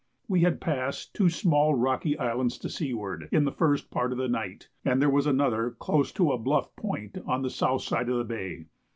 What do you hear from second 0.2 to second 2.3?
We had passed two small rocky